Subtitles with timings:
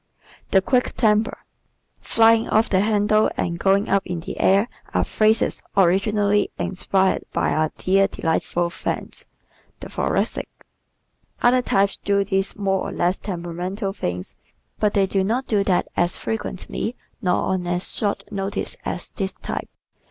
[0.49, 1.37] The Quick Temper¶
[2.03, 7.53] "Flying off the handle," and "going up in the air" are phrases originally inspired by
[7.53, 9.27] our dear, delightful friends,
[9.79, 10.49] the Thoracics.
[11.43, 14.33] Other types do these more or less temperamental things
[14.79, 19.33] but they do not do them as frequently nor on as short notice as this
[19.43, 19.69] type.